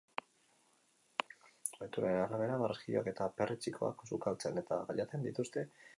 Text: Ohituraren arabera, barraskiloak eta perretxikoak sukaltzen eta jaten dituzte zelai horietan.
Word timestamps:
Ohituraren 1.49 2.17
arabera, 2.21 2.57
barraskiloak 2.63 3.11
eta 3.13 3.29
perretxikoak 3.43 4.03
sukaltzen 4.13 4.63
eta 4.63 4.81
jaten 5.03 5.29
dituzte 5.29 5.57
zelai 5.59 5.61
horietan. 5.61 5.87